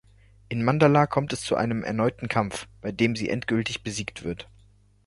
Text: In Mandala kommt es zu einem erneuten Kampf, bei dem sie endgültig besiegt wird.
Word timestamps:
In 0.49 0.63
Mandala 0.63 1.05
kommt 1.05 1.31
es 1.31 1.41
zu 1.41 1.55
einem 1.55 1.83
erneuten 1.83 2.27
Kampf, 2.27 2.67
bei 2.81 2.91
dem 2.91 3.15
sie 3.15 3.29
endgültig 3.29 3.83
besiegt 3.83 4.23
wird. 4.23 4.49